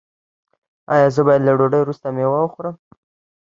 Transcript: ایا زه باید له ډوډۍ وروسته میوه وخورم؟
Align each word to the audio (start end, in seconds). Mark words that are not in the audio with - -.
ایا 0.93 1.07
زه 1.15 1.21
باید 1.27 1.41
له 1.45 1.53
ډوډۍ 1.57 1.79
وروسته 1.81 2.07
میوه 2.15 2.39
وخورم؟ 2.41 2.75